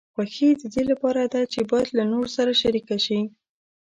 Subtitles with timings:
[0.13, 3.19] خوښي د دې لپاره ده چې باید له نورو سره شریکه شي.